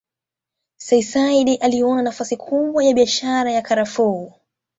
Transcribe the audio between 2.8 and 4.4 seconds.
ya biashara ya karafuu